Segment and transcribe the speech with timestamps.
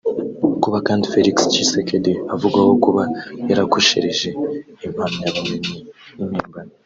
[0.63, 3.03] Kuba kandi Félix Tshisekedi avugwaho kuba
[3.49, 4.29] yarakoresheje
[4.85, 5.75] impamyabumenyi
[6.17, 6.73] y’impimbano